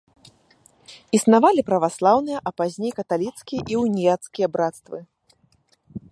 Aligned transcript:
Існавалі 1.17 1.61
праваслаўныя, 1.69 2.39
а 2.49 2.53
пазней 2.61 2.91
каталіцкія 2.99 3.61
і 3.75 3.77
уніяцкія 3.83 4.47
брацтвы. 4.55 4.99